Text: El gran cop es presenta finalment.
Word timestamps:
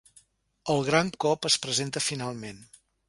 El 0.75 0.81
gran 0.87 1.11
cop 1.25 1.47
es 1.51 1.59
presenta 1.67 2.03
finalment. 2.07 2.65